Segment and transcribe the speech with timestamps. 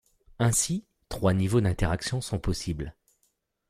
[0.39, 2.95] Ainsi, trois niveaux d'interactions sont possibles.